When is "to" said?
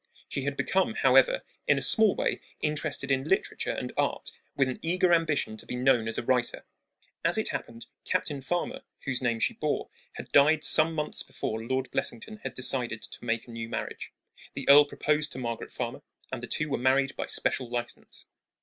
5.57-5.65, 13.03-13.23, 15.33-15.37